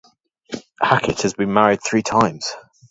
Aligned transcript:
Hackett 0.81 1.21
has 1.21 1.35
been 1.35 1.53
married 1.53 1.83
three 1.85 2.01
times. 2.01 2.51